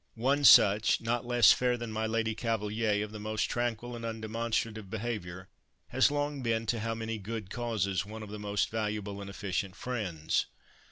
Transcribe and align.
One 0.15 0.43
such, 0.45 0.99
not 1.01 1.27
less 1.27 1.51
fair 1.51 1.77
than 1.77 1.91
my 1.91 2.07
Lady 2.07 2.33
Cavaliere, 2.33 3.03
of 3.03 3.11
the 3.11 3.19
most 3.19 3.51
tranquil 3.51 3.95
and 3.95 4.03
undemonstrative 4.03 4.89
behavior, 4.89 5.47
has 5.89 6.09
long 6.09 6.41
been 6.41 6.65
to 6.73 6.79
how 6.79 6.95
many 6.95 7.19
good 7.19 7.51
causes 7.51 8.03
one 8.03 8.23
of 8.23 8.29
the 8.31 8.39
most 8.39 8.71
valuable 8.71 9.21
and 9.21 9.29
efficient 9.29 9.75
friends. 9.75 10.47